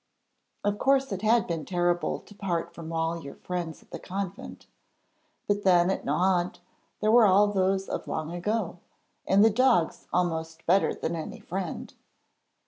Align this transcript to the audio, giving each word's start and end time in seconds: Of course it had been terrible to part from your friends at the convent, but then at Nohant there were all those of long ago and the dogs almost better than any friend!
Of 0.63 0.79
course 0.79 1.11
it 1.11 1.21
had 1.21 1.45
been 1.45 1.63
terrible 1.63 2.21
to 2.21 2.33
part 2.33 2.73
from 2.73 2.89
your 3.21 3.35
friends 3.35 3.83
at 3.83 3.91
the 3.91 3.99
convent, 3.99 4.65
but 5.47 5.61
then 5.61 5.91
at 5.91 6.03
Nohant 6.03 6.59
there 7.01 7.11
were 7.11 7.27
all 7.27 7.49
those 7.49 7.87
of 7.87 8.07
long 8.07 8.31
ago 8.33 8.79
and 9.27 9.45
the 9.45 9.51
dogs 9.51 10.07
almost 10.11 10.65
better 10.65 10.91
than 10.95 11.15
any 11.15 11.39
friend! 11.39 11.93